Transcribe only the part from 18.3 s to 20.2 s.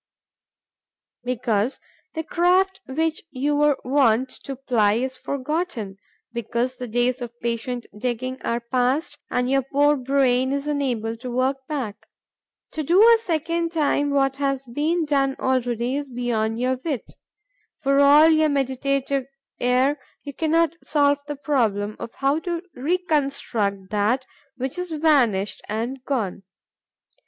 meditative air,